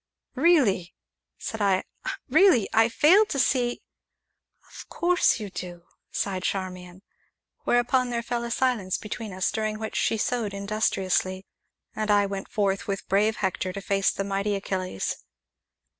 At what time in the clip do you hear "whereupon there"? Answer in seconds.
7.65-8.23